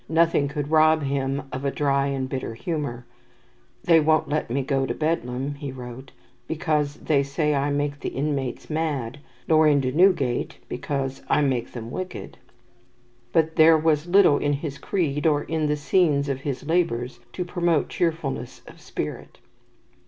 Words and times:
Nothing 0.09 0.47
could 0.47 0.71
rob 0.71 1.03
him 1.03 1.43
of 1.51 1.63
a 1.63 1.69
dry 1.69 2.07
and 2.07 2.27
bitter 2.27 2.55
humour 2.55 3.05
("They 3.83 3.99
won't 3.99 4.27
let 4.27 4.49
me 4.49 4.63
go 4.63 4.87
to 4.87 4.95
Bedlam," 4.95 5.53
he 5.53 5.71
wrote, 5.71 6.11
"because 6.47 6.95
they 6.95 7.21
say 7.21 7.53
I 7.53 7.69
make 7.69 7.99
the 7.99 8.09
inmates 8.09 8.67
mad, 8.67 9.19
nor 9.47 9.67
into 9.67 9.91
Newgate, 9.91 10.57
because 10.67 11.21
I 11.29 11.41
make 11.41 11.73
them 11.73 11.91
wicked"); 11.91 12.39
but 13.31 13.57
there 13.57 13.77
was 13.77 14.07
little 14.07 14.39
in 14.39 14.53
his 14.53 14.79
creed 14.79 15.27
or 15.27 15.43
in 15.43 15.67
the 15.67 15.77
scenes 15.77 16.29
of 16.29 16.41
his 16.41 16.63
labours 16.65 17.19
to 17.33 17.45
promote 17.45 17.89
cheerfulness 17.89 18.63
of 18.65 18.81
spirit. 18.81 19.37